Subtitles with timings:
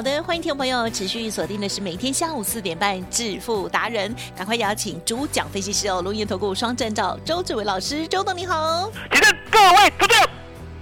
[0.00, 8.90] 好的，欢迎听众朋友持续锁定的是每天下午四点半《致富达人》，赶快邀请主讲分析师哦，龙岩投顾双证照周志伟老师，周董你好。
[9.12, 10.30] 请问各位投资者，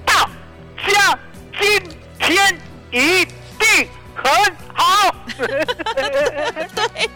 [0.05, 0.31] 大
[0.87, 1.19] 家
[1.61, 1.83] 今
[2.21, 2.57] 天
[2.93, 3.25] 一
[3.59, 5.13] 定很好。
[6.77, 7.11] 对，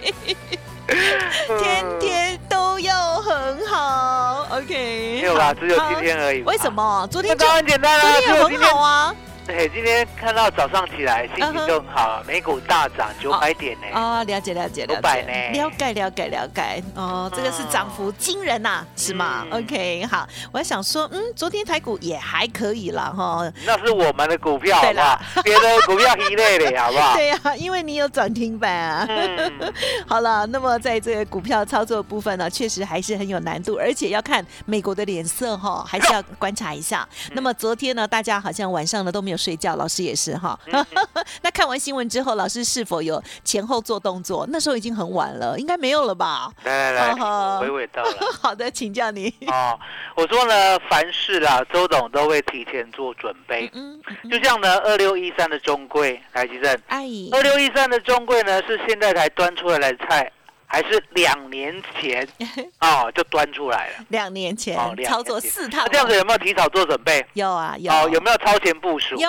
[1.61, 5.20] 天天都要很好，OK。
[5.20, 6.42] 没有啦，只有今天而已。
[6.42, 6.69] 为什？
[6.69, 7.06] 么？
[7.12, 8.81] 昨天那当然很简单啦，昨天也很只有今天好。
[8.81, 9.14] 啊。
[9.44, 13.86] 对，今天看到早上起来心情就很好，美股大涨九百点呢。
[13.92, 16.82] 哦，了解了解了解，呢了解了解了解。
[16.94, 23.52] 哦，这个是涨幅惊人呐、是吗、嗯 o k 好，我还想说，嗯，昨天台股也还可以啦，哈。
[23.66, 25.42] 那是我们的股票，好对啦不好？
[25.42, 27.14] 别的股票一类的， 好不好？
[27.16, 29.06] 对呀、因为你有涨停板啊。
[29.08, 29.72] 嗯，
[30.06, 37.06] 好了，那么在这个股票操作部分呢，确实还是很有难度，而且要看美国的脸色哈，还是要观察一下。
[37.26, 40.59] 嗯那么昨天呢，大家好像晚上呢都没有睡觉，老师也是哈。
[40.66, 40.84] 嗯
[41.43, 44.47] 那看完新闻之后，老师是否有前后做动作？
[44.50, 46.50] 那时候已经很晚了，应该没有了吧？
[46.65, 48.12] 来来来，哦娓娓道来。
[48.41, 49.32] 好的，请教你。
[49.47, 49.78] 哦，
[50.16, 53.70] 我说呢，凡事啦，周董都会提前做准备。
[53.75, 60.31] 嗯，嗯就像呢，二六一三的中贵，来吉正，哎，二六一三的中贵呢，是现在才端出来的菜，
[60.72, 62.27] 还是两年前
[62.81, 63.94] 哦就端出来了？
[64.09, 67.22] 两年前哦两年前操作四趟那，这样子有没有提早做准备？
[67.34, 69.15] 有啊有哦，有没有超前部署？
[69.16, 69.28] 有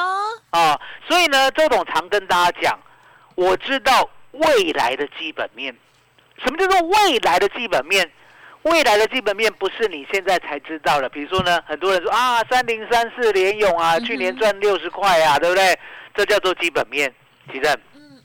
[0.52, 2.80] 哦，所以呢，周董常跟大家讲，
[3.36, 5.76] 我知道未来的基本面。
[6.42, 8.10] 什么叫做未来的基本面？
[8.62, 11.10] 未来的基本面不是你现在才知道的。
[11.10, 15.78] 比如说呢，很多人说啊，三零三四联勇啊，去年赚六十块啊，对不对？
[16.16, 17.14] 这叫做基本面，
[17.52, 17.78] 其正，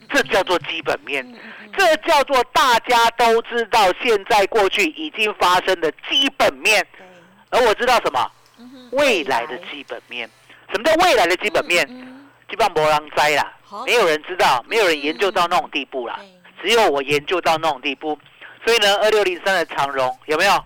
[0.08, 1.36] 这叫做基本面，嗯
[1.76, 6.86] 这叫做大家都知道现在过去已经发生的基本面。
[7.50, 8.30] 而我知道什么？
[8.58, 10.28] 嗯未来的基本面。
[10.72, 11.86] 什么叫未来的基本面？
[12.48, 16.18] 基本上没人栽啦好，没有人知道，没有人研究到那种地步啦。
[16.62, 18.18] 只有我研究到那种地步。
[18.64, 20.64] 所以呢，二六零三的长荣有没有呀，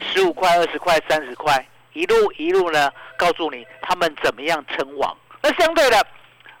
[0.00, 5.16] 十五块、二十块、三十块，一路一路呢，告诉你他们怎么样称王。
[5.42, 6.06] 那相对的，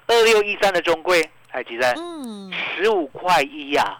[0.06, 2.52] 二六一三的中贵，还记得嗯。
[2.52, 3.96] 十五块一呀，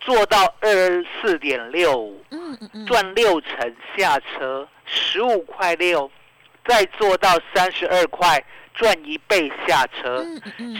[0.00, 6.10] 做到二十四点六五，嗯嗯嗯，赚六成下车，十五块六，
[6.66, 8.42] 再做到三十二块，
[8.72, 10.24] 赚一倍下车，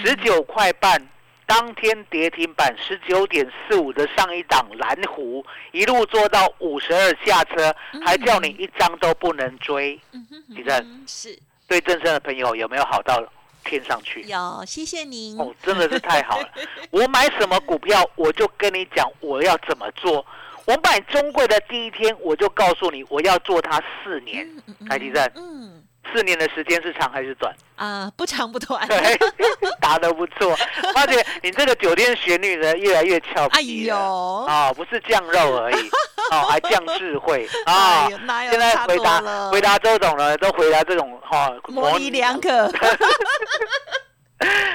[0.02, 0.98] 十九块半，
[1.44, 10.00] 当天跌停板十九点四五的上一档蓝湖，一路做到五十二下车，还叫你一张都不能追。
[10.12, 10.74] 嗯哼李正。
[10.78, 11.38] 嗯是。
[11.66, 13.22] 对正生的朋友有没有好到
[13.64, 14.22] 天上去？
[14.22, 15.38] 有，谢谢您。
[15.38, 16.48] 哦，真的是太好了！
[16.90, 20.24] 我买什么股票，我就跟你讲我要怎么做。
[20.66, 24.46] 我买中贵的第一天，我就告诉你我要做它四年。
[24.46, 27.54] 嗯嗯嗯台积电嗯四年的时间是长还是短？
[27.76, 28.86] 啊，不长不短。
[28.86, 29.18] 对，
[29.80, 30.56] 答的不错。
[30.94, 33.96] 而且你这个九天旋律呢，越来越俏哎皮了。
[33.96, 35.90] 呦，啊、不是酱肉而已，
[36.30, 38.08] 哦，还降智慧 啊
[38.50, 42.70] 现在回答回答周董呢，都回答这种哈、模棱两可。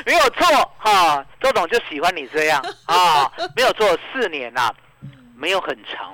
[0.06, 4.72] 没有错哈、周董就喜欢你这样啊，没有错，四年呐、
[5.40, 6.14] 没有很长，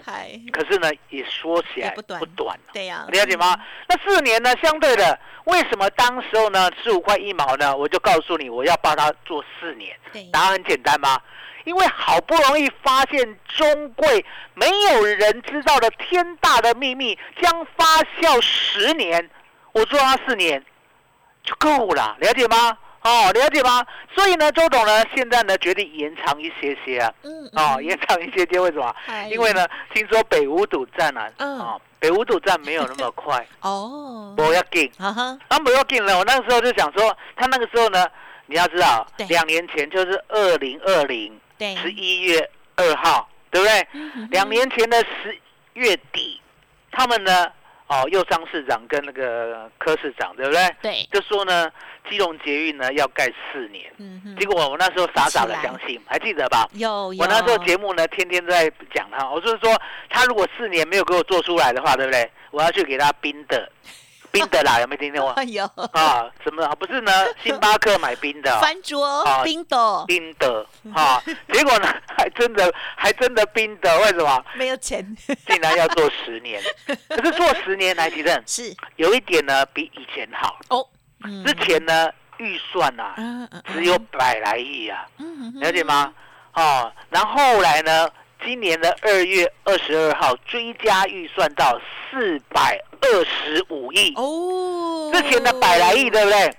[0.52, 3.60] 可是呢，也说起来不短不短对呀，了解吗？
[3.88, 7.76] 那四年呢，相对的，为什么当时候呢十五块一毛呢？
[7.76, 9.98] 我就告诉你，我要帮他做四年。
[10.14, 11.20] 对答案很简单吗？
[11.64, 14.24] 因为好不容易发现中贵
[14.54, 17.84] 没有人知道的天大的秘密将发
[18.22, 19.28] 酵十年，
[19.72, 20.64] 我做它四年，
[21.44, 22.78] 就够了，了解吗？
[23.06, 23.86] 哦，了解吗？
[24.16, 27.00] 所以呢，周董呢，现在呢决定延长一些些。
[27.00, 28.94] 啊，嗯，哦，延长一些些，为什么？
[29.06, 31.60] 嗨因为呢，听说北五堵站啊，嗯。
[31.60, 35.14] 哦，北五堵站没有那么快， 哦，不要紧，哈。
[35.14, 36.18] 哈，那不要紧了。
[36.18, 38.08] 我那个时候就想说，他那个时候呢，
[38.48, 43.88] 你要知道对，两年前就是二零二零对，十一月二号，对不对？
[44.32, 45.38] 两年前的十
[45.74, 46.42] 月底，
[46.92, 47.52] 他们呢，
[47.88, 50.76] 哦，右商市长跟那个柯市长，对不对？
[50.82, 51.72] 对，就说呢，
[52.10, 53.92] 基隆捷运呢要盖四年。
[53.98, 56.68] 嗯哼，结果我那时候傻傻的相信，还记得吧？
[56.74, 59.80] 有有，我那时候节目呢，天天都在讲他，我就是说，
[60.10, 62.30] 他如果四年没有给我做出来的话，对不对？
[62.52, 63.70] 我要去给他冰的，
[64.32, 65.34] 冰的啦，有没有听见我？
[65.44, 66.66] 有，啊，什么？
[66.76, 67.12] 不是呢，
[67.44, 74.46] 星巴克买冰的哦、翻桌啊冰的，冰的啊，结果呢，还真的还真的冰的，为什么？
[74.56, 75.06] 没有钱，
[75.48, 76.62] 竟然要做十年？
[77.10, 80.58] 可是做十年来，其实是有一点呢，比以前好。
[80.70, 80.88] 哦，嗯
[81.46, 86.14] 之前呢，预算啊，嗯嗯只有百来亿啊，嗯了解吗？
[86.54, 88.10] 哦，然后后来呢，
[88.44, 91.80] 今年的二月二十二号追加预算到
[92.10, 96.56] 四百二十五亿，哦，之前的百来亿，对不对？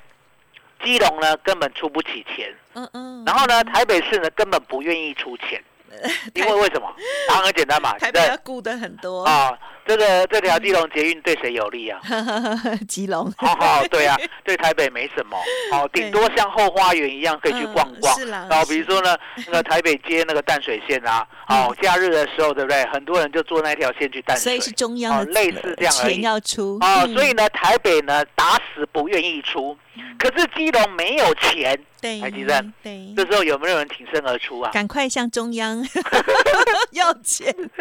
[0.84, 5.60] 基隆呢根本出不起钱，嗯嗯，然后呢，台北市呢根本不愿意出钱，
[6.34, 6.94] 因为为什么？
[7.28, 8.20] 答案很简单嘛，台对。
[8.22, 12.00] 北要顾的很多，啊，这个这条基隆捷运对谁有利啊？
[12.88, 15.36] 基隆，好好，对啊，对台北没什么，
[15.70, 18.14] 好，顶多像后花园一样可以去逛逛。
[18.14, 18.46] 嗯是啦。
[18.50, 19.16] 然后比如说呢，
[19.46, 22.84] 那个台北街那个淡水线啊，哦，假日的时候，对不对？
[22.86, 24.42] 很多人就坐那条线去淡水。
[24.44, 24.60] 所以。
[24.66, 26.14] 是中央的哦类似这样而已。
[26.14, 26.76] 钱要出。
[26.80, 27.14] 哦，嗯。
[27.14, 29.76] 所以呢，台北呢打死不愿意出，
[30.18, 32.72] 可是基隆没有钱，对台积电。
[32.82, 34.70] 对，这时候有没有人挺身而出啊？
[34.72, 35.86] 赶快向中央。
[36.92, 37.54] 要钱，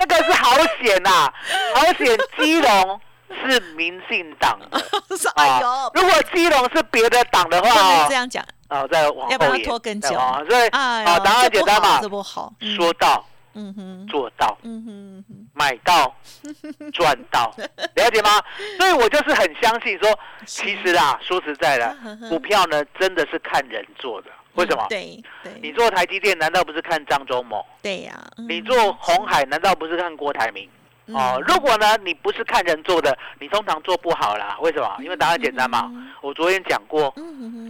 [0.00, 1.32] 那个是好险呐、
[1.74, 2.18] 好险！
[2.38, 3.00] 基隆
[3.44, 4.68] 是民进党的。
[5.36, 5.68] 哎呦。
[5.68, 10.08] 啊，，如果基隆是别的党的话这，样讲，啊，再往后延，拖更久。
[10.48, 12.74] 所以哎啊，答案简单嘛这，不好，嗯。
[12.76, 13.24] 说到
[13.56, 16.12] 嗯哼，做到，嗯哼嗯哼，买到
[16.92, 17.54] 赚到，
[17.94, 18.42] 了解吗？
[18.78, 21.96] 所以我就是很相信说，其实啊，说实在的，
[22.28, 24.28] 股票呢真的是看人做的。
[24.54, 24.88] 为什么嗯？
[24.88, 27.64] 对对，你做台积电难道不是看张忠谋？
[27.82, 30.68] 对呀，嗯你做红海难道不是看郭台铭？
[31.08, 34.56] 哦，如果呢你不是看人做的，你通常做不好啦。
[34.62, 34.96] 为什么？
[35.00, 35.90] 因为答案简单嘛。
[36.22, 37.14] 我昨天讲过，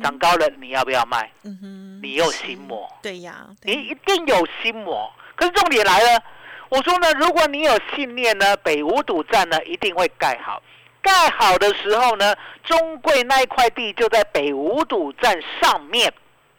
[0.01, 1.29] 涨高了你要不要卖？
[1.43, 5.13] 嗯哼，你有心魔，对呀，你一定有心魔。
[5.35, 6.23] 可是重点来了，
[6.69, 10.63] 我说呢，如果你有信念呢，北五堵站呢一定会盖好。
[11.03, 16.13] 盖好的时候呢，中贵那一块地就在北五堵站上面。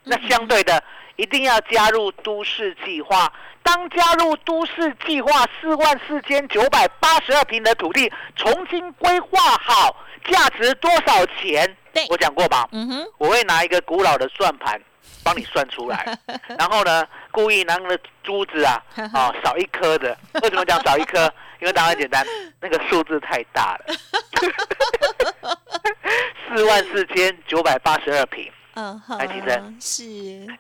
[0.06, 0.84] 那相对的，
[1.16, 3.32] 一定要加入都市计划。
[3.64, 9.96] 当加入都市计划四万四千九百八十二平的土地，重新规划好，
[10.30, 11.76] 价值多少钱？
[11.92, 12.68] 对我讲过吧？
[12.72, 14.80] 嗯哼，我会拿一个古老的算盘
[15.24, 16.18] 帮你算出来，
[16.60, 20.16] 然后呢，故意拿那个珠子啊， 啊少一颗的。
[20.44, 21.32] 为什么讲少一颗？
[21.60, 22.24] 因为答案简单，
[22.60, 23.86] 那个数字太大了。
[26.48, 30.04] 四万四千九百八十二平，嗯哼，台积电是，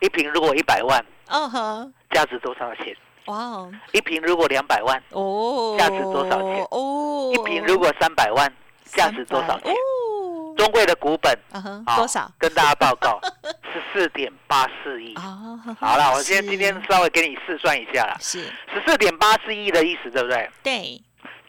[0.01, 2.95] 一瓶如果一百万，嗯哼，价值多少钱？
[3.25, 6.63] 哇哦，一瓶如果两百万，哦，价值多少钱？
[6.71, 8.51] 哦，一瓶如果三百万，
[8.85, 9.71] 价值多少钱？
[9.71, 11.37] 哦，中贵的股本
[11.97, 12.31] 多少？
[12.37, 13.19] 跟大家报告，
[13.73, 15.13] 十四点八四亿。
[15.15, 18.43] 啊，好了，我今天今天稍微给你试算一下啦，是。
[18.73, 20.49] 十四点八四亿的意思，对不对？
[20.61, 21.01] 对，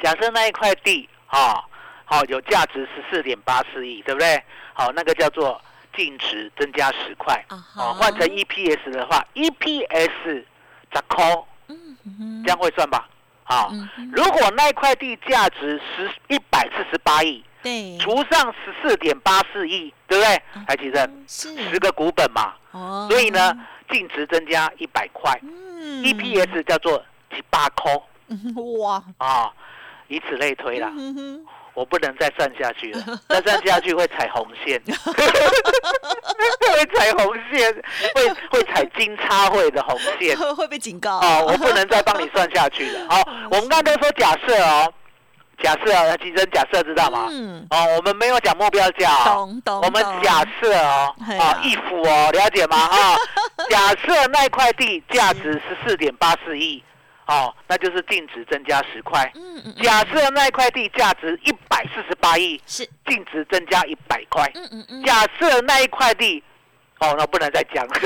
[0.03, 1.63] 假设那一块地哈，
[2.07, 4.43] 好、有价值十四点八四亿，对不对？
[4.73, 5.61] 好，那个叫做
[5.97, 10.47] 净值增加十块，啊哦，哈换成 EPS 的话，EPS 十
[11.09, 11.25] 块，
[11.69, 12.43] 嗯哼。
[12.45, 13.09] 这样会算吧？
[13.45, 14.11] 好、嗯哼。
[14.13, 20.43] 如果那块地价值十一百四十八亿，对，除上十四点八四亿，对不对？
[20.67, 21.57] 台积电是。
[21.71, 23.53] 十个股本嘛，哦，所以呢，
[23.91, 25.39] 净值增加一百块。
[25.43, 26.99] 嗯，EPS 叫做
[27.35, 27.93] 几八块
[28.29, 29.53] 嗯 哇，啊，
[30.09, 30.93] 以此类推啦。
[31.77, 34.81] 我不能再算下去了， 再算下去会踩红线，
[36.73, 37.73] 会踩红线，
[38.15, 40.37] 会会踩金叉会的红线。
[40.37, 41.19] 会 会被警告。
[41.19, 43.01] 哦，我不能再帮你算下去了。
[43.11, 44.91] 好，我们刚才都说假设哦，
[45.63, 47.29] 假设啊，其实假设知道吗？
[47.31, 52.77] 嗯，哦，我们没有讲目标价哦，懂懂，我们假设哦，啊，一幅哦，了解吗？
[52.79, 53.17] 啊，
[53.69, 56.83] 假设那块地价值十四点八四亿，
[57.27, 59.31] 哦，那就是净值增加十块。
[59.35, 64.51] 嗯嗯嗯假设那一块地价值一百四十八亿，是，净值增加一百块。
[64.55, 66.43] 嗯嗯嗯，假设那一块地，
[67.01, 67.95] 哦，那不能再讲了，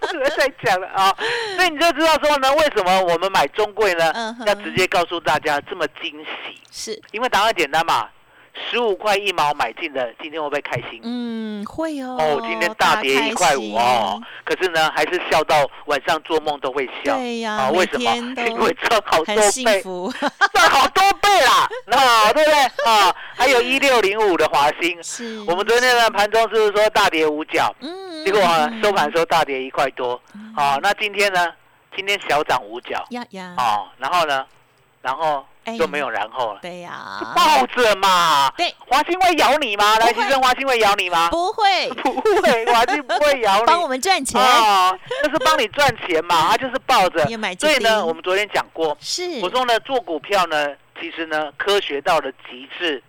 [0.00, 1.14] 不能再讲了啊、
[1.56, 6.60] 所以你就知道说呢，为什么我们买中贵呢嗯哼，要直接告诉大家这么惊喜？
[6.70, 8.08] 是，因为答案简单嘛，
[8.54, 11.00] 十五块一毛买进的，今天会不会开心？
[11.02, 12.16] 嗯，会哦。
[12.18, 17.16] 哦，今天大跌一块五哦，可是呢，还是笑到晚上做梦都会笑。
[17.16, 18.16] 对呀，啊，为什么？
[18.16, 19.82] 因为赚好多倍，
[20.52, 22.60] 赚好多倍啦， 啊，对不对？
[22.84, 27.74] 啊，还有一六零五的华兴， 是我们昨天的盘中是不是说大跌五角？
[27.80, 28.40] 嗯，结果
[28.82, 30.20] 收盘时候大跌一块多。
[30.56, 31.52] 啊，那今天呢？
[31.96, 33.04] 今天小涨五角。
[33.10, 33.54] 呀呀。
[33.56, 34.44] 哦，然后呢？
[35.02, 35.44] 然后。
[35.78, 36.58] 就没有然后了。
[36.62, 38.50] 对呀，抱着嘛。
[38.56, 39.98] 对，华兴会咬你吗？
[39.98, 41.28] 来，先生华兴会咬你吗？
[41.30, 43.66] 不会， 不会，华兴不会咬你。
[43.68, 47.24] 帮我们赚钱啊，就是帮你赚钱嘛，他 就是抱着。
[47.58, 50.68] 所以呢，我们昨天讲过，是我说呢，做股票呢，
[51.00, 53.02] 其实呢，科学到了极致。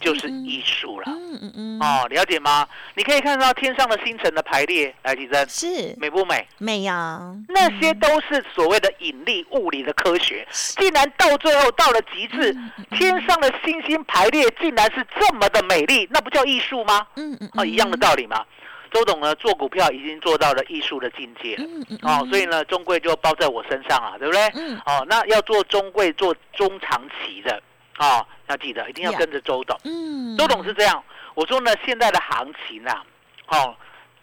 [0.00, 2.66] 就是艺术了，嗯嗯嗯，哦，了解吗？
[2.94, 6.46] 你可以看到天上的星辰的排列，来，提珍是美不美？
[6.58, 10.46] 美呀，那些都是所谓的引力物理的科学。
[10.50, 12.56] 竟然到最后到了极致，
[12.90, 17.06] 天上的星星排列竟然是这么的美丽，那不叫艺术吗？
[17.16, 18.44] 嗯嗯，哦，一样的道理嘛。
[18.92, 24.40] 周董呢，做股票已经做到了艺术的境界，嗯嗯，哦，所以呢，中贵就包在我身上啊，对不对？
[24.54, 27.60] 嗯，哦，那要做中贵，做中长期的。
[27.96, 29.78] 啊，要记得一定要跟着周董。
[29.84, 31.02] 嗯，周董是这样。
[31.34, 33.04] 我说呢，现在的行情啊，
[33.48, 33.76] 哦，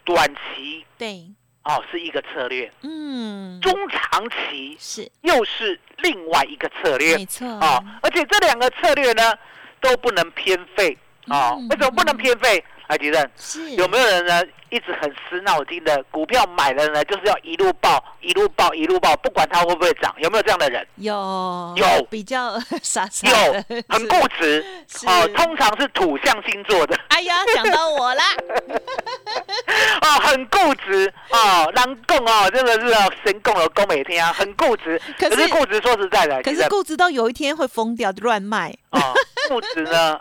[0.04, 1.28] 短期对，
[1.64, 2.72] 哦是一个策略。
[2.82, 7.18] 嗯，中长期是又是另外一个策略。
[7.18, 7.48] 没错。
[7.48, 9.34] 哦，而且这两个策略呢，
[9.80, 10.98] 都不能偏废。
[11.28, 12.62] 啊，为什么不能偏废？
[12.94, 14.44] 来，吉正，有没有人呢？
[14.70, 20.84] 一直很死脑筋的股票买了呢，就是要一路爆，一路爆，一路爆，不管它会不会涨，有没有这样的人？
[20.96, 23.54] 有，有比较傻傻有
[23.88, 24.66] 很固执
[25.06, 26.98] 哦，通常是土象星座的。
[27.10, 28.24] 哎呀，讲到我啦！
[30.02, 32.92] 哦，很固执哦，难共哦，真的是
[33.24, 35.00] 神共了共每天啊，很固执。
[35.20, 38.76] 可是固执，说实在的，可是固执到有一天会疯掉，乱卖。
[38.90, 39.14] 哦，
[39.50, 40.20] 固执呢？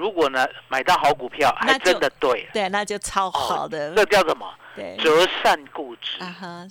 [0.00, 3.94] 如果呢买到好股票，还真的对，对，那就超好的。
[3.94, 4.50] 这叫什么？
[4.74, 6.18] 对，折善固执。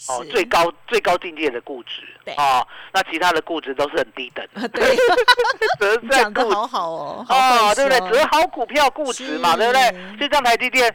[0.07, 2.01] 哦，最高最高境界的固执。
[2.25, 4.43] 对，哦，那其他的固执都是很低等。
[4.73, 4.95] 对，
[5.79, 7.25] 折善固执，好好哦。
[7.29, 7.99] 哦，对不对？
[8.09, 10.17] 折好股票固执嘛，对不对？
[10.17, 10.91] 就像台积电，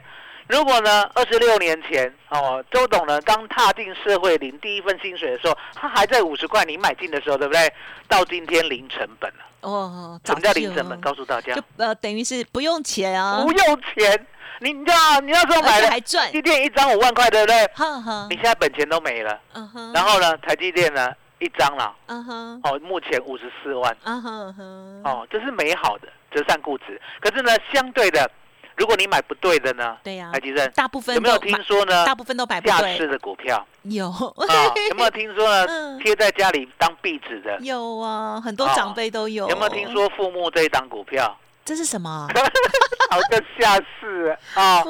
[0.49, 7.73] 如果呢二十六年前哦，周董呢刚踏进社会领第一份薪水的时候，他还在五十块，你买进的时候，对不对？
[8.09, 9.45] 到今天零成本了。
[9.65, 11.01] 哦，什么叫零成本？
[11.01, 14.27] 告诉大家，就呃，等于是不用钱啊，不用钱。
[14.61, 17.57] 你你知道，你那时候买的还赚，积电一张五万块，对不对？
[18.31, 19.41] 你现在本钱都没了。
[19.55, 19.93] 嗯哼。
[19.93, 21.95] 然后呢，台积电呢，一张了。
[22.07, 22.61] 嗯哼。
[22.63, 23.97] 哦，目前五十四万。
[24.05, 25.03] 嗯哼。
[25.05, 27.01] 哦，这是美好的折算估值。
[27.21, 28.31] 可是呢，相对的。
[28.77, 29.97] 如果你买不对的呢？
[30.03, 32.05] 对呀，海基正，大部分有没有听说呢？
[32.05, 32.73] 大部分都买不对。
[32.73, 34.73] 价值的股票有啊？
[34.91, 35.99] 有没有听说呢？
[36.03, 39.49] 贴在家里当壁纸的有啊，很多长辈都有。
[39.49, 41.37] 有没有听说父母这一档股票？
[41.65, 42.29] 这是什么？
[43.11, 44.83] 好的下市啊！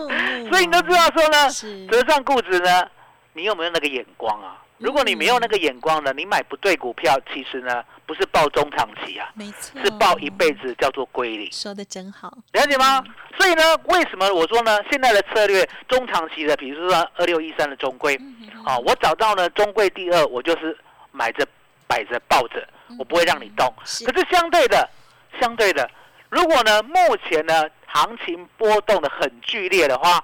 [0.51, 1.49] 所以你都知道说呢，
[1.89, 2.89] 折上固执呢，
[3.35, 4.57] 你有没有那个眼光啊？
[4.85, 11.51] 如果你没有那个眼光呢，你买不对股票，其实呢不是报中长期啊，没错，是报一辈子，叫做归零。
[11.51, 13.03] 说的真好，了解吗？
[13.39, 14.79] 所以呢，为什么我说呢？
[14.91, 18.15] 现在的策略中长期的，比如说二六一三的中规，
[18.63, 20.77] 啊，我找到呢中规第二，我就是
[21.13, 21.49] 买着
[21.87, 23.73] 摆着抱着，我不会让你动。
[23.79, 24.87] 可是相对的，
[25.41, 25.91] 相对的，
[26.29, 26.95] 如果呢目
[27.27, 30.23] 前呢行情波动的很剧烈的话，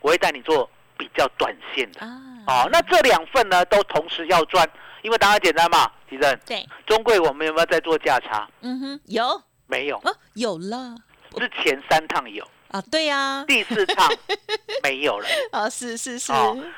[0.00, 0.68] 我会带你做
[0.98, 2.06] 比较短线的。
[2.46, 4.68] 哦，那这两份呢都同时要赚，
[5.02, 6.38] 因为答案简单嘛，提正。
[6.46, 8.48] 对，中贵我们有没有在做价差？
[8.60, 9.42] 嗯哼，有。
[9.66, 10.00] 没有？
[10.34, 10.94] 有了。
[11.36, 12.46] 之前三趟有。
[12.68, 13.44] 啊，对呀。
[13.48, 14.08] 第四趟
[14.82, 15.26] 没有了。
[15.52, 16.32] 啊，是是是。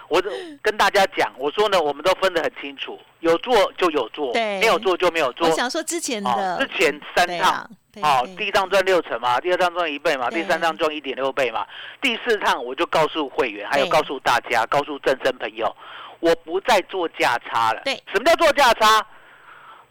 [0.09, 0.23] 我
[0.63, 5.49] 跟大家讲，我说呢，我们都分得很清楚，有做就有做，对，没有做就没有做。
[5.49, 7.69] 我想说之前的，之前三趟。
[8.03, 11.67] 好，第一趟赚六成嘛，第二趟赚一倍嘛，第三趟赚一点六倍嘛，
[12.01, 15.75] 第四趟我就告诉会员，还有告诉大家，告诉正生朋友，
[16.21, 17.81] 我不再做价差了。
[17.85, 19.07] 对，什么叫做价差？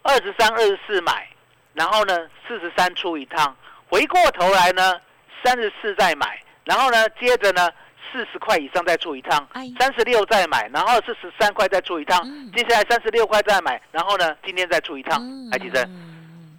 [0.03, 1.27] 二十三、二十四买，
[1.73, 2.15] 然后呢，
[2.47, 3.55] 四十三出一趟，
[3.89, 4.99] 回过头来呢，
[5.43, 7.71] 三十四再买，然后呢，接着呢，
[8.13, 9.47] 四十块以上再出一趟，
[9.79, 12.23] 三十六再买，然后四十三块再出一趟，
[12.55, 15.19] 接下来三十六块再买，然后呢，今天再出一趟，
[15.51, 15.89] 还记得？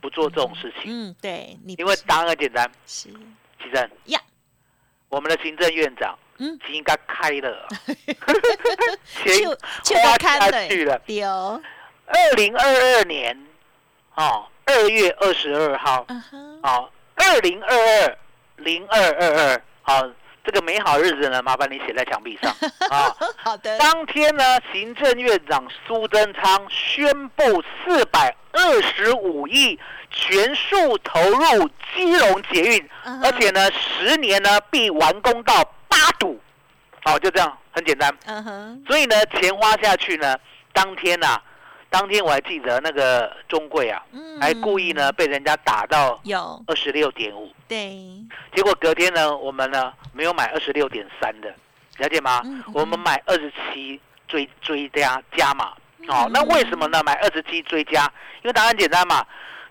[0.06, 3.08] 不做这种事情，嗯，对，因为答案很简单，是，
[3.60, 3.90] 其正。
[4.04, 4.20] 呀，
[5.08, 7.66] 我们的行政院长，嗯，应该开了，
[9.82, 11.60] 钱花下去了，有，
[12.06, 13.36] 二零二二年，
[14.14, 16.06] 哦，二月二十二号，
[16.62, 18.18] 哦，二零二二
[18.58, 20.08] 零二二二，好，
[20.46, 22.54] 这个美好日子呢，麻烦你写在墙壁上
[22.88, 23.12] 啊。
[23.36, 29.78] 好的，当天呢，行政院长苏贞昌宣布四百二十五亿
[30.10, 32.88] 全数投入基隆捷运，
[33.24, 36.40] 而且呢，十年呢必完工到八堵。
[37.04, 38.16] 好，就这样，很简单。
[38.26, 40.36] 嗯哼，所以呢，钱花下去呢，
[40.72, 41.40] 当天呐、
[41.90, 47.98] 当天我还记得那个中贵啊，嗯还故意呢被人家打到有二十六点五，对，
[48.54, 51.54] 结果隔天呢，我们呢没有买二十六点三的，
[51.98, 52.40] 了解吗？
[52.44, 55.72] 嗯嗯我们买二十七追追加加码。
[55.98, 57.02] 嗯哦，那为什么呢？
[57.04, 58.04] 买二十七追加，
[58.42, 59.26] 因为答案简单嘛。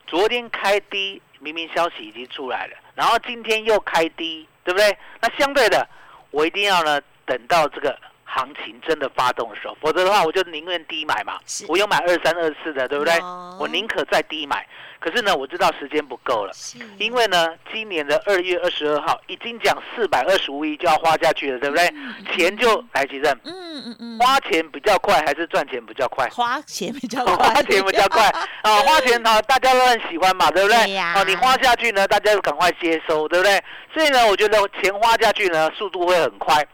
[0.08, 4.98] 昨天开低，明明消息已经出来了，然后今天又开低，对不对？
[5.22, 5.88] 那相对的，
[6.32, 7.98] 我一定要呢等到这个
[8.36, 11.39] 行情真的发动的时候，否则的话，我就宁愿低买嘛。
[11.70, 13.58] 我有买二三二四的，对不对有？
[13.60, 14.68] 我宁可再低买。
[15.00, 16.51] 可是呢，我知道时间不够了。
[16.54, 21.88] 是因为呢，今年的二月二十二号已经讲四百二十五亿就要花下去了，对不对？
[22.36, 26.27] 钱就来急任，嗯嗯嗯，花钱比较快还是赚钱比较快？
[26.30, 28.24] 花钱比较快， 花钱比较快
[28.63, 30.77] 啊， 花钱啊，大家都很喜欢嘛，对不对？
[30.86, 33.63] 对呀哦，你花下去呢，大家就赶快接收，对不对？
[33.94, 36.65] 所以呢，我觉得钱花下去呢，速度会很快。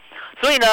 [0.41, 0.67] 所以呢，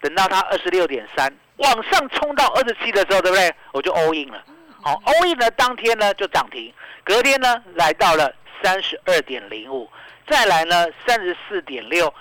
[0.00, 3.54] 等到它二十六点三往上冲到二十七的时候，对不对？
[3.72, 4.42] 我就 all in 了。
[4.82, 6.72] 好、a l l in 呢，当天呢就涨停，
[7.02, 9.90] 隔天呢来到了三十二点零五，
[10.28, 12.12] 再来呢三十四点六，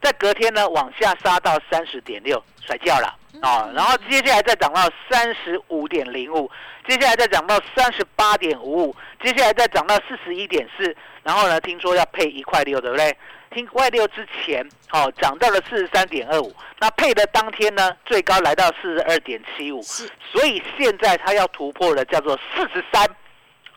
[0.00, 6.50] 在隔天呢往下杀到三十点六，甩掉了啊、然后接下来再涨到三十五点零五，
[6.88, 13.16] 接下来再涨到三十八点五五，接下来再涨到四十一点四，然后呢听说要配一块六，对不对？
[13.50, 23.08] 听块六之前，哦，涨到了四十三点二五，那配的当天呢，最高来到四十二点七五，是所以现在它要突破的叫做四十三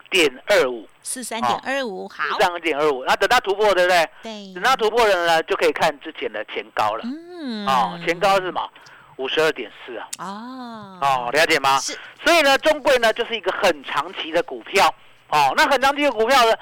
[0.10, 4.10] 点二五，四三点二五，好四十，三点二五，那等它突破，对不对？
[4.24, 7.04] 对，等它突破了呢，就可以看之前的前高了。
[7.04, 8.68] 嗯哦，前高是什么？
[9.18, 10.08] 五十二点四啊。
[10.20, 11.78] 哦哦，了解吗？
[11.80, 14.94] 是所以呢，中贵呢就是一个很长期的股票。
[15.30, 16.54] 哦，那很长期的股票呢，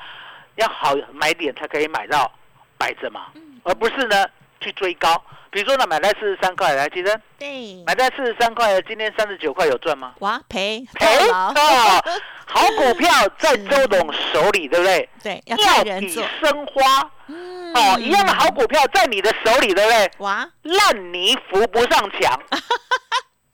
[0.55, 2.31] 要好买点才可以买到
[2.77, 4.25] 摆着嘛，嗯而不是呢
[4.59, 5.23] 去追高。
[5.51, 10.13] 比如说呢，买在四十三块，来，其实对，买在四十三块，今天三十九块有赚吗？
[10.19, 12.03] 哇赔赔套牢哦，
[12.45, 15.09] 好股票在周董手里，对不对？
[15.23, 20.11] 对，要人做，生花嗯哦，一样的好股票在你的手里，对不对？
[20.19, 22.39] 哇，烂泥扶不上墙。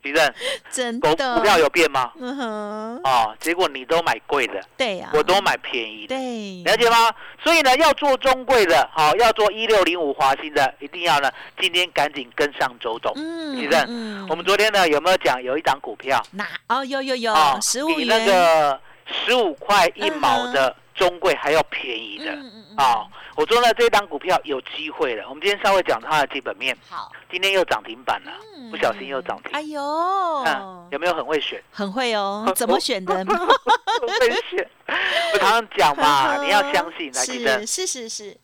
[0.04, 0.34] 徐正，股
[0.72, 1.36] 真的。
[1.36, 2.12] 股票有变吗？
[2.20, 7.14] 嗯哼，哦，结果你都买贵的，对呀，我都买便宜的，对，了解吗？
[7.44, 11.30] 所以呢，要做中贵的，好、要做一六零五华兴的，一定要呢，
[11.60, 13.14] 今天赶紧跟上周董。
[13.16, 14.26] 嗯其正嗯。
[14.28, 16.20] 我们昨天呢有没有讲有一档股票？
[16.32, 16.48] 哪？
[16.68, 22.32] 哦有有有啊，十五比那个十五块一毛的中贵还要便宜的。
[22.32, 22.78] 嗯嗯嗯。
[22.78, 23.06] 啊？
[23.36, 25.28] 我说呢，这一档股票有机会了。
[25.30, 29.52] 我们今天稍微讲它的基本面，好，今天又涨停板了，嗯不小心又涨停。
[29.54, 31.62] 哎呦嗯，，有没有很会选？
[31.72, 33.16] 很会哦， 怎么选的？
[33.16, 34.70] 很会选。
[35.34, 38.38] 我常常讲嘛， 你要相信，来记得是是是是，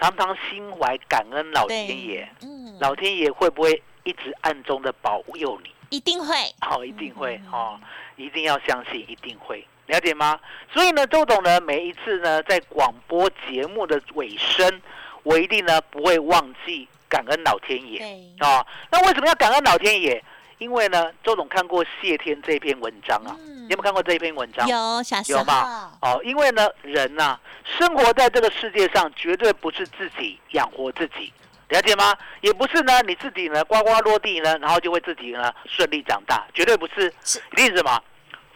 [0.00, 5.70] 常常心怀感恩老天爷，嗯，老天爷会不会一直暗中的保佑你？
[5.90, 6.34] 一定会，
[6.70, 7.80] 哦，一定会嗯哦，
[8.16, 10.40] 一定要相信，一定会，了解吗？
[10.72, 14.80] 所以呢，周董呢，每一次呢，在广播节目的尾声，
[15.22, 17.98] 我一定呢不会忘记感恩老天爷
[18.38, 18.66] 啊，哦。
[18.90, 20.24] 那为什么要感恩老天爷？
[20.56, 24.66] 因为呢，周董看过谢天这篇文章啊，嗯你有没有看过这篇文章？
[24.66, 25.92] 有小时有吗？
[26.00, 31.30] 哦，因为呢，人呐、生活在这个世界上，绝对不是自己养活自己，
[31.68, 32.16] 了解吗？
[32.40, 37.12] 也不是呢，你自己呢呱呱落地呢，然后就会自己呢顺利长大，绝对不是。
[37.22, 38.02] 是一定是什么？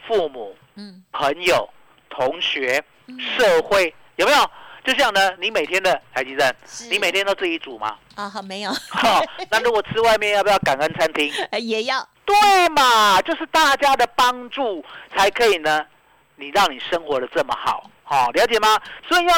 [0.07, 1.69] 父母、嗯朋友、
[2.09, 4.51] 同学、嗯社会，有没有？
[4.85, 6.55] 就像呢，你每天的台积电，
[6.91, 7.97] 你每天都自己煮吗？
[8.15, 11.33] 啊好没有，好、那如果吃外面，要不要感恩餐厅？
[11.51, 12.37] 呃 也要对
[12.69, 14.85] 嘛，就是大家的帮助
[15.17, 15.85] 才可以呢，
[16.37, 18.81] 你让你生活的这么好，好、了解吗？
[19.09, 19.37] 所以要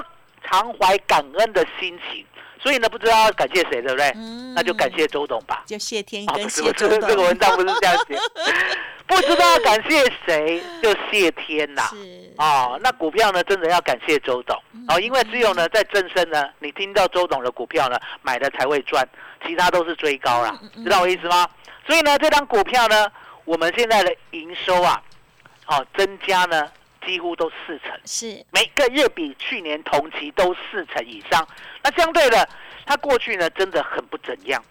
[0.49, 2.25] 常怀感恩的心情。
[2.61, 4.09] 所以呢，不知道要感谢谁，对不对？
[4.17, 5.63] 嗯那就感谢周董吧。
[5.65, 8.19] 就谢天啊，跟不是不是，谢周董，这个文章不是这样写，
[9.07, 19.09] 不知道要感谢谁，就谢天呐、是哦，那股票呢，真的要感谢周董嗯哦，因为只有呢在正身呢，你听到周董的股票呢，买的才会赚，
[19.47, 21.49] 其他都是追高啦嗯嗯，嗯知道我意思吗？
[21.87, 23.07] 所以呢，这张股票呢，
[23.45, 25.01] 我们现在的营收啊，
[25.69, 26.69] 哦，增加呢
[27.09, 28.44] 几乎都四成，是。
[28.51, 31.49] 每个月比去年同期都四成以上。
[31.83, 32.47] 那相对的，
[32.85, 34.62] 它过去呢真的很不怎样，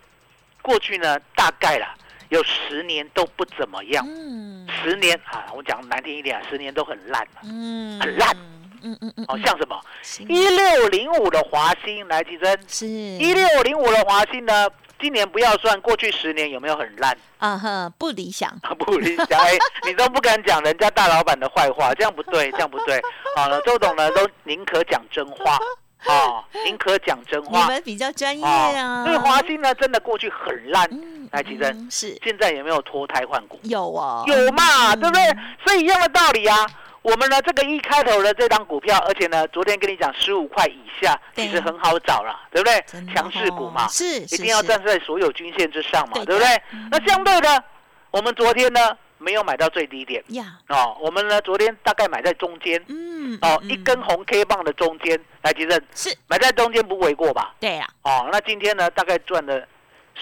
[0.61, 1.95] 过去呢大概啦
[2.29, 4.67] 有十年都不怎么样，嗯。
[4.69, 7.41] 十年啊，我讲难听一点啊，十年都很烂嘛。
[7.43, 7.99] 嗯。
[7.99, 8.37] 很烂
[8.83, 9.79] 嗯嗯嗯，哦，像什么
[10.27, 14.67] 一六零五的华兴来提升，是一六零五的华兴呢，
[14.99, 17.17] 今年不要算，过去十年有没有很烂？
[17.39, 22.99] 啊哈，不理想，啊， 不理想，哎，你都不敢讲人家大老板的坏话，这样不对， 这样不对。
[23.35, 25.57] 好了，周董呢都宁可讲真话，
[26.05, 27.67] 啊， 宁可讲真你话。
[27.67, 29.03] 们比较专业啊，啊。
[29.05, 33.59] 因为华兴呢真的过去很烂，嗯，来奇珍嗯是现在有没有脱胎换骨？
[33.63, 35.23] 有啊，有嘛，嗯对不对？
[35.65, 36.65] 所以一样的道理啊。
[37.07, 42.83] 我们呢，这个一开头的这张股票，而且呢，昨天跟你讲十五块以下，其实很好找了，对不对？
[43.15, 46.47] 强势股嘛哦，是一定要站在所有均线之上嘛，对不对？
[46.73, 46.89] 嗯？
[46.91, 47.63] 那相对的，
[48.11, 50.21] 我们昨天呢没有买到最低点。
[50.31, 52.83] 呀，哦，我们呢昨天大概买在中间。
[52.89, 55.81] 嗯，哦，嗯一根红 K 棒的中间，来吉正。
[55.95, 56.13] 是。
[56.27, 57.55] 买在中间不为过吧？
[57.61, 59.65] 对呀，哦，那今天呢大概赚了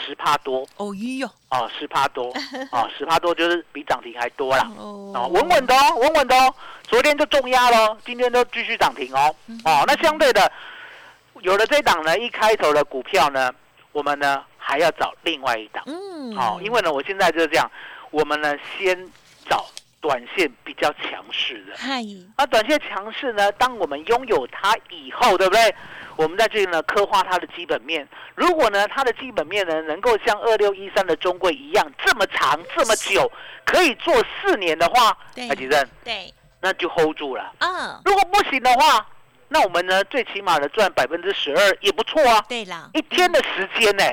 [0.05, 2.27] 十趴多哦哟，哦，十趴多
[2.71, 4.69] 哦，十趴多就是比涨停还多啦。
[4.77, 6.53] 哦哦，稳稳的哦，稳稳的哦。
[6.83, 9.33] 昨天就重压喽，今天都继续涨停哦。
[9.47, 10.51] 嗯哦，那相对的，
[11.41, 13.51] 有了这档呢，一开头的股票呢，
[13.91, 15.83] 我们呢还要找另外一档。
[15.85, 17.69] 嗯，哦，因为呢，我现在就是这样，
[18.11, 18.95] 我们呢先
[19.49, 19.65] 找
[20.01, 21.73] 短线比较强势的。
[21.77, 22.03] 嗨，
[22.37, 25.73] 那短线强势呢，当我们拥有它以后，对不对？
[26.15, 28.07] 我们在这里呢刻画它的基本面。
[28.35, 33.31] 如果呢它的基本面呢能够像二六一三的中贵一样这么长这么久，
[33.65, 35.47] 可以做四年的话，对
[36.61, 37.53] 那就 hold 住了。
[37.59, 39.05] 嗯，如果不行的话，
[39.49, 42.43] 那我们呢最起码的赚百分之十二也不错啊。
[42.49, 44.03] 对啦，一天的时间呢、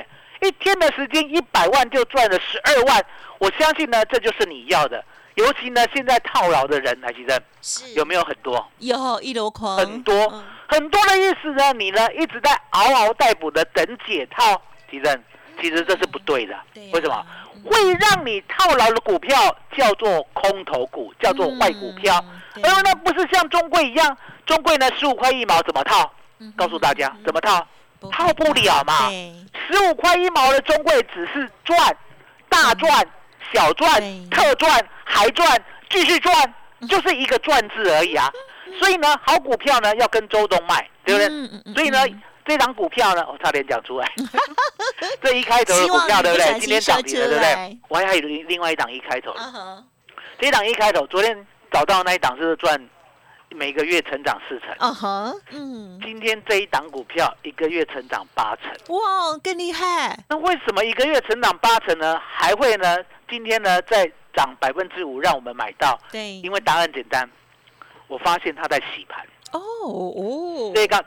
[0.41, 3.03] 一天的时间一百万就赚了十二万，
[3.39, 5.03] 我相信呢这就是你要的。
[5.35, 8.69] 尤其呢现在套牢的人，来其实是有没有很多？
[8.77, 15.21] 有一箩筐，很多嗯很多的意思呢，你呢一直在嗷嗷待哺的等解套，其实
[15.61, 16.55] 其实这是不对的。
[16.91, 17.25] 为什么？
[17.55, 17.63] 嗯。
[17.63, 19.35] 会让你套牢的股票
[19.77, 22.23] 叫做空头股，叫做坏股票。
[22.27, 26.11] 嗯对而那不是像中贵一样，中贵呢十五块一毛怎么套？
[26.39, 27.65] 嗯告诉大家怎么套？
[28.11, 31.77] 套不了嘛，十五块一毛的中贵只是赚，
[32.49, 33.07] 大赚、
[33.53, 33.91] 小赚、
[34.29, 35.57] 特赚、还赚、
[35.89, 36.53] 继续赚，
[36.87, 38.29] 就是一个赚字而已啊。
[38.79, 41.27] 所以呢，好股票呢要跟周董买，对不对？
[41.27, 44.11] 嗯嗯嗯所以呢嗯，这张股票呢，我差点讲出来，
[45.21, 46.59] 这一开头的股票，对不对？
[46.59, 47.77] 今天涨停了，对不对？
[47.89, 49.33] 我还有另另外一档一开头
[50.39, 52.89] 这一档一开头，昨天找到那一档是赚
[53.49, 58.71] 每个月成长四成，啊哈，嗯，今天这一档股票一个月成长八成。
[58.95, 62.19] 哇，更厉害，那为什么一个月成长八成呢？
[62.25, 62.97] 还会呢？
[63.29, 65.97] 今天呢再涨百分之五，让我们买到？
[66.11, 67.29] 对，因为答案简单，
[68.07, 71.03] 我发现它在洗盘，哦哦，这个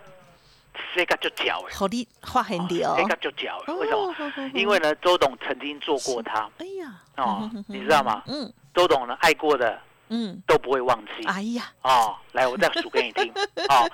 [0.94, 4.14] 这个就脚哎，好厉，话很流，这个就脚哎，为什么？
[4.54, 8.22] 因为，呢，周董曾经做过它哎呀，哦， 你知道吗？
[8.26, 8.52] 嗯。
[8.74, 11.26] 周董呢爱过的嗯，都不会忘记。
[11.26, 12.14] 哎呀，哦。
[12.32, 13.32] 来，我再数给你听。
[13.70, 13.88] 哦，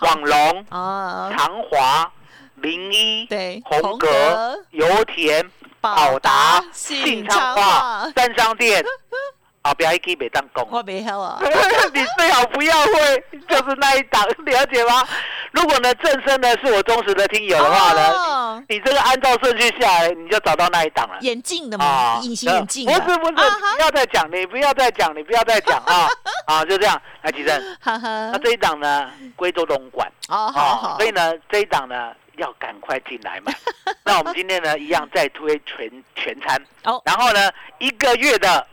[0.00, 2.10] 网龙、啊，长华、
[2.56, 5.44] 零一、对，红格、油田、
[5.80, 8.84] 宝达、信昌化、三商店，
[9.68, 10.66] 啊，不要一 K 北当工。
[10.70, 11.38] 我没有啊，
[11.92, 15.06] 你最好不要会，就是那一档， 了解吗？
[15.52, 18.64] 如果呢，正身呢是我忠实的听友的话呢，哦。
[18.68, 21.18] 你这个按照顺序下来，你就找到那一档了。
[21.20, 26.08] 眼镜的嘛，隐形眼镜的，不是不是，啊不要再讲，你不要再讲，你不要再讲啊。
[26.46, 27.00] 啊，就这样。
[27.22, 28.30] 来，吉正，哈哈。
[28.32, 33.52] 那，这一档呢归周董管哦，好啊，好，所以呢这一档呢要赶快进来嘛。
[34.04, 38.66] 那我们今天呢一样再推全全餐，哦，然后呢一个月的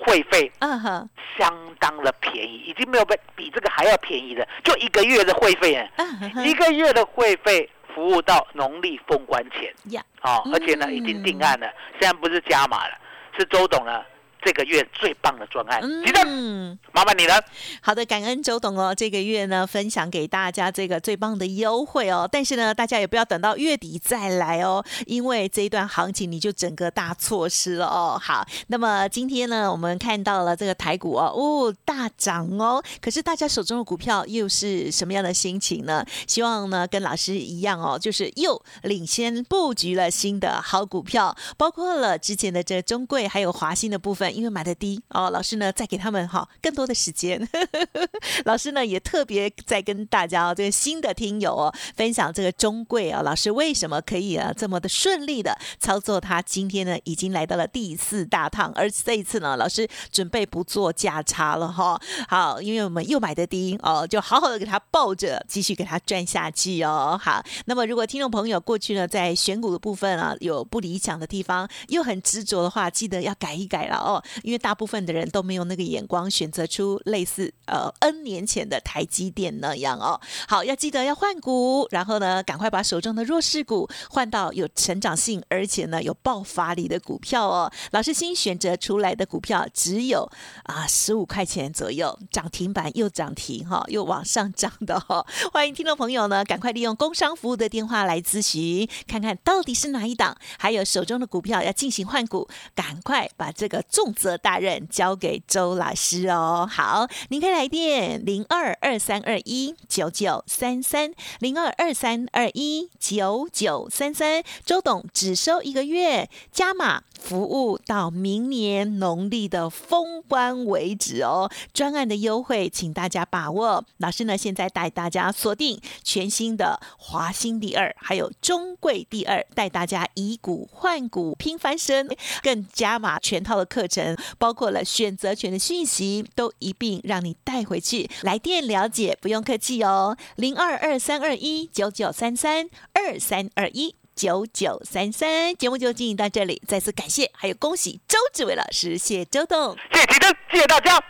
[0.00, 1.08] 会费嗯哼，
[1.38, 12.94] 相当的便宜，已经没有比比这个还要便宜的，就一个月的会费哎，嗯一个月的会费服务到农历封关前，呀，哦，而且呢嗯已经定案了，现在不是加码了，
[13.36, 14.02] 是周董呢
[14.42, 16.78] 这个月最棒的专案，记得嗯。
[16.92, 17.34] 麻烦你了。
[17.80, 22.28] 好的，感恩周董哦，这个月呢分享给大家这个最棒的优惠哦。
[22.30, 28.18] 但是呢，大家也不要等到月底再来哦，因为这一段行情你就整个大错失了哦。
[28.20, 32.82] 好，那么今天呢，我们看到了这个台股哦，哦大涨哦。
[33.00, 36.04] 可是大家手中的股票又是什么样的心情呢？
[36.26, 47.48] 希望呢跟老师一样哦，就是又领先布局了新的好股票，包括了之前的这中贵还有华兴的部分，因为买的低哦，老师呢再给他们哈、更多的时间。
[48.44, 56.40] 老师呢也特别在跟大家哦，这个新的听友哦分享这个中贵啊，老师为什么可以啊这么的顺利的操作它？
[56.42, 62.00] 今天呢已经来到了第四大趟，而这一次呢，老师准备不做价差了哈。
[62.28, 67.18] 好，因为我们又买的低哦，就好好的给它抱着，继续给它赚下去哦。
[67.22, 74.19] 好，那么如果听众朋友过去呢在选股的部分啊有不理想的地方，又很执着的话，记得要改一改了哦。
[74.42, 80.20] 因为大部分的人都没有那个眼光，选择出类似呃 N 年前的台积电那样哦。
[80.48, 87.70] 好，要记得要换股，然后呢，赶快把手中的弱势股换到有成长性，而且呢有爆发力的股票哦。
[87.92, 90.30] 老师新选择出来的股票只有
[90.64, 95.26] 啊十五块钱左右，涨停板又涨停哈，又往上涨的哈。
[95.52, 106.68] 欢迎听众朋友呢，赶快利用工商服务的电话来咨询，看看到底是哪一档，还有手中的股票要进行换股，赶快把这个重责大任交给周老师哦。
[106.70, 121.50] 好，您可以来电零二二三二一九九三三零二二三二一九九三三，周董只收一个月，加码服务到明年农历的封关为止哦。
[121.72, 123.84] 专案的优惠，请大家把握。
[123.98, 132.08] 老师呢，现在带大家锁定全新的华兴第二，还有中贵第二，带大家以股换股拼翻身，
[132.42, 133.99] 更加码全套的课程，
[134.38, 138.10] 包括了选择权的讯息，都一并让你带回去。
[138.22, 143.94] 来电了解，不用客气哦，零二二三二一九九三三二三二一。
[144.16, 151.02] 九九三三，节目就进行到这里，再次感谢，还有恭喜周志伟老师，谢周董，谢谢提灯，谢谢大家，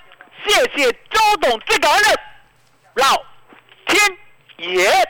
[0.47, 2.03] 谢谢周董这个恩
[2.95, 3.17] 老
[3.89, 5.10] 天爷。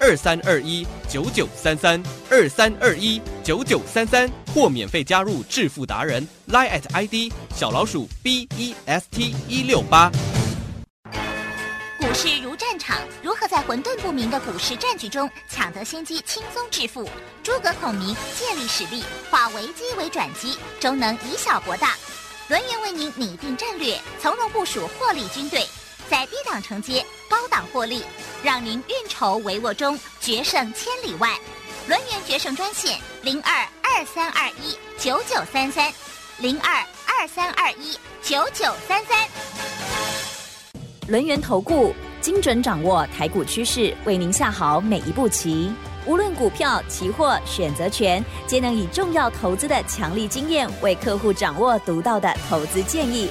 [0.00, 10.10] 二三二一九九三三二三二一九九三三，或免费加入致富达人 Line at ID 小老鼠 B E S T 一六八。
[11.98, 17.08] 股市如战场，如何在混沌不明的股市战局中抢得先机，轻松致富？
[17.42, 21.96] 诸葛孔明借力使力，化危机为转机，终能以小博大。
[22.48, 25.66] 轮源为您拟定战略，从容部署获利军队，
[26.10, 28.02] 在低档承接，高档获利，
[28.42, 31.38] 让您运筹帷幄中决胜千里外。
[31.86, 35.92] 轮源决胜专线零二二三二一九九三三
[36.38, 39.28] 零二二三二一九九三三。
[41.08, 45.70] 轮源投顾精准掌握台股趋势，为您下好每一步棋。
[46.06, 53.30] 无论股票、期货、选择权，皆能以重要投资的强力经验，为客户掌握独到的投资建议。